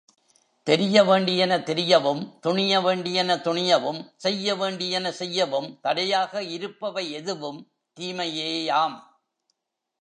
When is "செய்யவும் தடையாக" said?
5.11-6.43